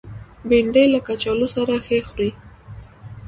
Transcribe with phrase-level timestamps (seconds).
[0.49, 2.29] بېنډۍ له کچالو سره ښه خوري